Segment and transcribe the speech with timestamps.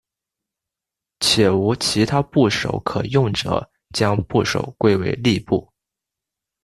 [1.19, 5.71] 且无其他部首可用者将部首归为立部。